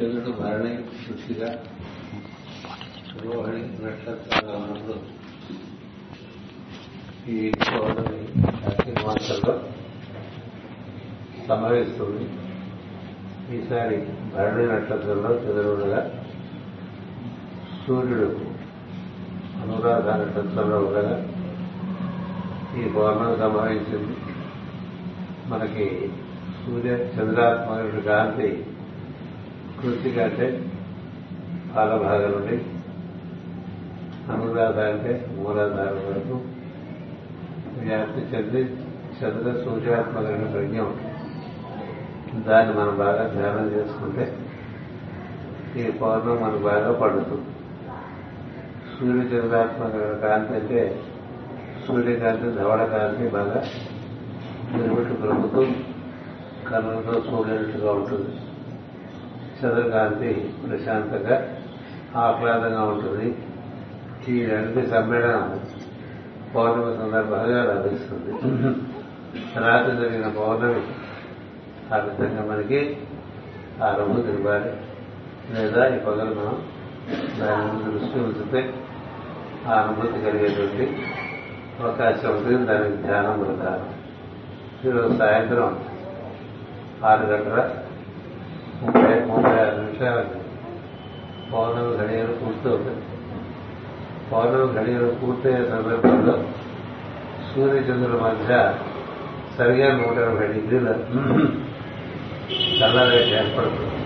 [0.00, 0.70] చంద్రుడు భరణి
[1.00, 1.48] శుద్ధిగా
[3.22, 4.94] రోహిణి నక్షత్రాలు ఉన్నప్పుడు
[7.28, 8.20] ఈ పౌర్ణమి
[8.62, 9.54] కార్తీక మాసంలో
[11.48, 12.24] సంభవిస్తుంది
[13.52, 13.98] ఈసారి
[14.36, 16.00] భరణి నక్షత్రంలో చంద్రుడుగా
[17.82, 18.30] సూర్యుడు
[19.62, 21.16] అనురాధ నక్షత్రంలో ఉండగా
[22.78, 24.16] ఈ పౌర్ణమి సంభవించింది
[25.48, 25.86] మనకి
[26.58, 28.50] సూర్య చంద్రాత్మకుడి కాంతి
[29.82, 30.46] కృతిక అంటే
[31.76, 32.56] పాలభాగం నుండి
[34.32, 36.36] అనురాధ అంటే మూలాధారం వరకు
[37.80, 38.62] వ్యాప్తి చెంది
[39.18, 41.06] చంద్ర సూర్యాత్మకమైన ప్రజ్ఞ ఉంటుంది.
[42.48, 44.24] దాన్ని మనం బాగా ధ్యానం చేసుకుంటే
[45.76, 47.46] ఈ పౌర్ణం మనకు బాగా పడుతుంది.
[48.92, 51.00] సూర్య చంద్రాత్మకమైన కాంతి అంటే
[51.86, 53.60] సూర్యకాంతి ధవళ కాంతి బాగా
[54.72, 55.70] నిలబెట్టు ప్రభుత్వం
[56.68, 58.32] కళ్ళతో చూడేట్టుగా ఉంటుంది.
[59.60, 60.30] చంద్రకాంతి
[60.68, 61.36] ప్రశాంతంగా
[62.16, 63.26] ఆహ్లాదంగా ఉంటుంది.
[64.28, 65.60] ఈ రెండు సమ్మేళనం
[66.54, 68.32] పౌర్ణమి సందర్భంగా లభిస్తుంది.
[69.60, 70.82] రాత్రి జరిగిన పౌర్ణమి
[71.94, 72.80] ఆ విధంగా మనకి
[73.82, 74.70] ఆ అనుభూతి ఇవ్వాలి
[75.54, 76.56] లేదా ఈ పగలు మనం
[77.40, 78.60] దాని దృష్టి ఉంచితే
[79.68, 80.84] ఆ అనుభూతి కలిగేటువంటి
[81.82, 82.64] అవకాశం ఉంటుంది.
[82.64, 83.88] దానికి ధ్యానం ప్రధానం
[84.84, 85.78] ఈరోజు సాయంత్రం
[87.04, 87.60] ఆరు గంటల
[90.00, 90.38] చూసేవాళ్ళు
[91.56, 93.02] ఆరు గడియలు పూర్తవుతుంది
[94.30, 96.34] పౌర్ణమి గడియలు పూర్తయ్యే సందర్భంలో
[97.48, 98.52] సూర్యచంద్రుల మధ్య
[99.56, 100.88] సరిగా నూట ఎనభై డిగ్రీల
[102.78, 103.96] చల్లరేఖ ఏర్పడుతుంది.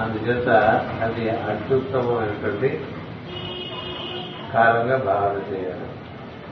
[0.00, 0.48] అందుచేత
[1.02, 2.70] అది అత్యుత్తమమైనటువంటి
[4.54, 5.88] కాలంగా భావన చేయాలి.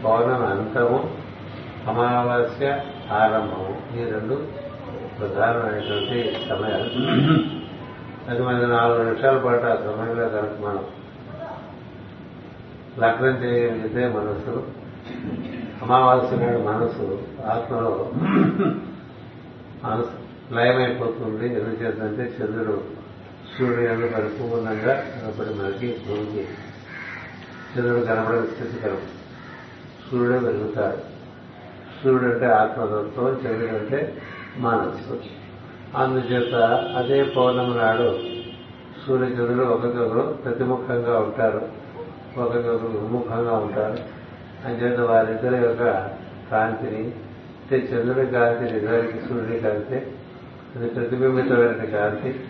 [0.05, 1.01] పౌర్ణమి అంతము
[1.89, 2.69] అమావాస్య
[3.13, 4.39] ఆరంభము ఈ రెండు
[5.19, 6.91] ప్రధానమైనటువంటి సమయాలు.
[8.31, 10.85] అది మనకి నాలుగు నిమిషాల పాటు ఆ సమయంలో కనుక మనం
[12.99, 14.67] లగ్నం చేయగలిగితే మనసు
[15.83, 18.13] అమావాస్య నాడు మనసు ఆత్మలో
[19.85, 20.23] మనసు
[20.55, 21.47] లయమైపోతుంది.
[21.55, 22.83] ఎందుచేతంటే చంద్రుడు
[23.55, 26.49] సూర్యుడు పరిపూర్ణంగా కనపడి మనకి భూమికి
[27.73, 29.09] చంద్రుడు కనపడని స్థితి కలుగు
[30.11, 30.99] సూర్యుడే వెలుగుతాడు.
[31.99, 34.17] సూర్యుడు అంటే ఆత్మతత్వం చంద్రుడు అంటే
[34.57, 35.21] మానసు
[35.97, 36.55] అందుచేత
[36.97, 38.19] అదే పౌర్ణమి నాడు
[39.07, 41.69] సూర్యచంద్రుడు ఒకరికొకరు ప్రతిముఖంగా ఉంటారు.
[42.39, 43.99] ఒకరికొకరు విముఖంగా ఉంటారు.
[44.69, 45.85] అంచేత వారిద్దరి యొక్క
[46.51, 50.07] కాంతిని అంటే చంద్రుడి కాంతి నిజానికి సూర్యుడి కాంతి
[50.77, 52.41] అది ప్రతిబింబితమైన కాంతి.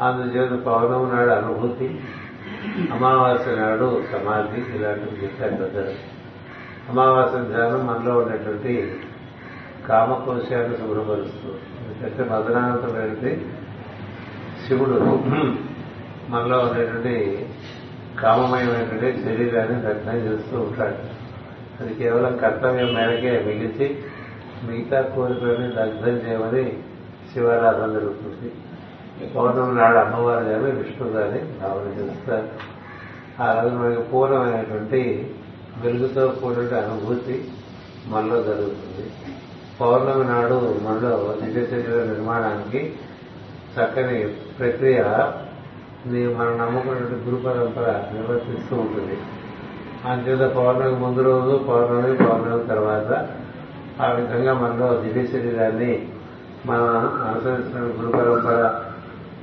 [0.00, 2.00] అందుచేత పౌర్ణమి నాడు అనుభూతి
[2.92, 5.94] అమావాస్య నాడు సమాధి ఇలాంటివి చెప్పారు పెద్దలు.
[6.88, 9.00] అమావాస్య ధ్యానం మనలో ఉన్నటువంటి
[9.88, 13.32] కామకోశాన్ని శుభ్రపరుస్తూ ఎందుకంటే మదనానంతమైనది
[14.66, 14.98] శివుడు
[16.28, 17.14] మనలో ఉండేటువంటి
[18.22, 20.98] కామమయమైనటువంటి శరీరాన్ని దగ్ధం చేస్తూ ఉంటాడు.
[21.80, 23.86] అది కేవలం కర్తవ్యం మేరకే మిగిల్చి
[24.64, 26.64] మిగతా కోరికలని దగ్ధం చేయమని
[27.32, 28.48] శివారాధన జరుగుతుంది.
[29.34, 32.48] పౌర్ణమి నాడు అమ్మవారు కానీ విష్ణు కానీ భావన చేస్తారు.
[33.42, 35.00] ఆ రోజు మనకి పూర్ణమైనటువంటి
[35.80, 37.48] వెలుగుతో కూడిన అనుభూతి
[38.06, 39.04] మనలో జరుగుతుంది.
[39.80, 41.56] పౌర్ణమి నాడు మనలో నిజ
[42.10, 42.94] నిర్మాణానికి
[43.76, 45.02] చక్కని ప్రక్రియ
[46.36, 49.18] మనం నమ్ముకున్నటువంటి గురు పరంపర నిర్వర్తిస్తూ ఉంటుంది.
[50.04, 53.28] అంతేత పౌర్ణమి ముందు రోజు పౌర్ణమి పౌర్ణమి తర్వాత
[54.02, 56.08] ఆ విధంగా మనలో దివ్య శరీరాన్ని
[56.66, 58.80] మనం అనుసరించిన గురు పరంపర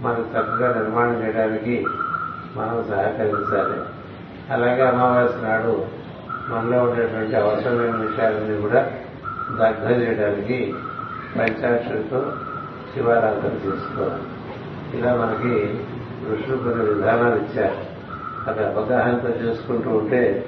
[0.01, 1.85] మనకు చక్కగా నిర్మాణం చేయడానికి
[2.55, 3.79] మనం సహకరించాలి.
[4.53, 5.85] అలాగే అమావాస్య నాడు
[6.49, 8.91] మనలో ఉండేటువంటి అవసరమైన విషయాలన్నీ కూడా
[9.55, 10.73] దగ్ధం చేయడానికి
[11.37, 12.33] పంచాక్షరితో
[12.93, 14.23] శివారాధన చేసుకోవాలి.
[14.99, 15.79] ఇలా మనకి
[16.31, 17.97] ఋషులు కొన్ని విధానాలు ఇచ్చారు.
[18.49, 20.45] అది అవగాహనతో చేసుకుంటూ ఉంటే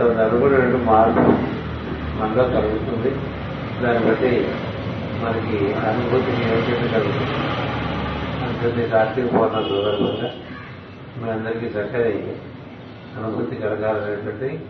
[0.00, 1.20] అనుకున్నటువంటి మార్పు
[2.18, 3.10] మనలో కలుగుతుంది.
[3.82, 4.52] దాన్ని బట్టి
[5.22, 7.46] మనకి అనుభూతికి యోగ్యత కలుగుతుంది.
[8.46, 10.30] అంటుంది కార్తీక పౌర్ణం సందర్భంగా
[11.18, 12.36] మీ అందరికీ చక్కని
[13.16, 14.64] అనుభూతి కలగాలనేటువంటి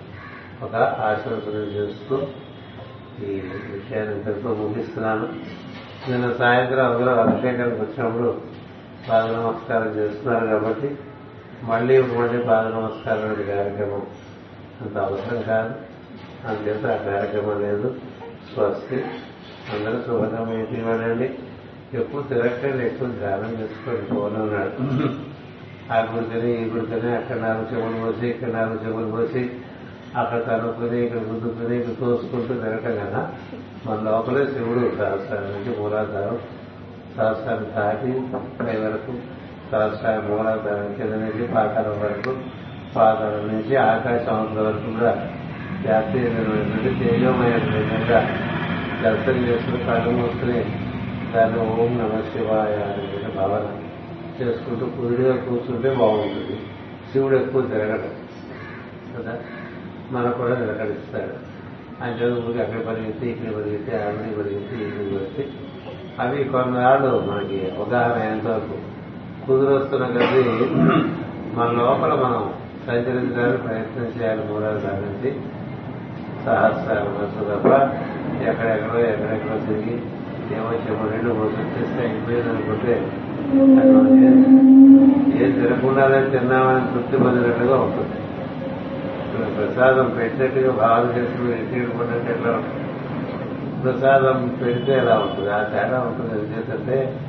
[0.63, 2.27] ఒక ఆశీర్వదనం చేస్తూ
[3.23, 5.29] ఈ విషయాన్ని ఇంతటితో ముగిస్తున్నాను.
[6.11, 8.41] నిన్న సాయంత్రం అందరూ అభిషేకానికి వచ్చినప్పుడు
[9.09, 10.97] పాద నమస్కారం చేస్తున్నారు కాబట్టి
[11.63, 14.07] మళ్ళీ మళ్ళీ పాద నమస్కారం కార్యక్రమం
[14.81, 15.75] అంత అవసరం కాదు.
[16.49, 17.97] అందుచేత ఆ కార్యక్రమం లేదు.
[18.55, 19.05] స్వస్తి.
[19.73, 21.35] అందరూ శుభకరమైన ఇవ్వండి.
[21.95, 24.97] ఎక్కువ తిరగండి ఎక్కువ ధ్యానం చేసుకోండి పోలే ఉన్నాడు.
[25.93, 29.51] ఆ గుడికని ఈ గుడికని అక్కడ నాలుగు చెవులు పోసి ఇక్కడ నాలుగు చెవులు పోసి
[30.17, 33.33] అక్కడ తనుకుని ఇక్కడ గుద్దుకుని ఇక్కడ తోసుకుంటూ తిరగటం కదా.
[33.87, 36.39] మన లోపలే శివుడు సహస్రానికి నుంచి మూలాధారం.
[37.17, 38.13] సహస్రాన్ని దాటి
[38.59, 39.13] పై వరకు
[39.73, 42.37] సరస్వామి మూలాధారం కింద నుంచి పాతాళం వరకు
[42.97, 45.31] పాతాళం నుంచి ఆకాశం వరకు కూడా
[45.87, 48.21] వ్యాప్తిమైనటువంటి విధంగా
[49.03, 50.65] దర్శనం చేసుకుని కళ్ళు మూసుకుని
[51.35, 53.83] దాన్ని ఓం నమ శివాయ అనే భావన
[54.43, 56.61] చేసుకుంటూ కుడిగా కూర్చుంటే బాగుంటుంది.
[57.13, 58.11] శివుడు ఎక్కువ తిరగడం.
[59.19, 59.39] కదా?
[60.13, 61.35] మనకు కూడా నిలకడిస్తాడు
[62.03, 65.45] ఆయన ఊరికి అక్కడ పరిగెత్తి ఇక్కడ పరిగెత్తి ఆవిడ పరిగెత్తి ఇక్కడ పరిగెత్తి
[66.23, 68.77] అవి కొన్నాళ్ళు మనకి అవగాహన ఎంతవరకు?
[69.43, 70.43] కుదురొస్తున్న కొద్దీ
[71.57, 72.43] మన లోపల మనం
[72.87, 75.31] సంచరించడానికి ప్రయత్నం చేయాలి మూలాలు సాధించి
[76.45, 77.69] సహస్రాలు వస్తు తప్ప
[78.45, 79.95] ఎక్కడెక్కడో ఎక్కడెక్కడో తిరిగి
[80.57, 82.95] ఏమో చెప్పు రెండు మూడు చేస్తే అయిపోయింది అనుకుంటే
[85.39, 88.17] ఏం తినకుండానే తిన్నామని తృప్తి పొందినట్టుగా ఉంటుంది.
[89.37, 92.87] ప్రసాదం పెట్టినట్టుగా భావన చేసుకుని ఎత్తిడుకున్నట్టు ఎట్లా ఉంటుంది?
[93.83, 95.51] ప్రసాదం పెడితే ఎలా ఉంటుంది?
[95.51, 96.45] ఆ తేడా ఉంటుంది.
[96.45, 97.21] ఎందుకంటే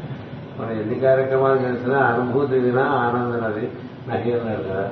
[0.60, 3.72] మనం ఎన్ని కార్యక్రమాలు చేసినా అనుభూతి వినా ఆనందం అది.
[4.08, 4.90] నహి అన్నారు కదా?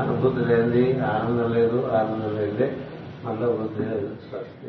[0.00, 2.72] అనుభూతి లేనిది ఆనందం లేదు ఆనందం లేదే
[3.24, 4.08] మనలో వృద్ధి లేదు.
[4.30, 4.63] స్వస్తి